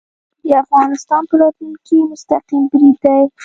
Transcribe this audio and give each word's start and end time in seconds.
د 0.45 0.47
افغانستان 0.63 1.23
په 1.29 1.35
راتلونکې 1.41 1.97
مستقیم 2.11 2.63
برید 2.71 2.97
دی 3.03 3.19